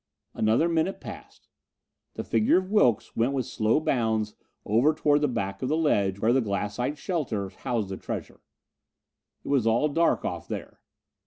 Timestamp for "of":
2.57-2.71, 5.61-5.69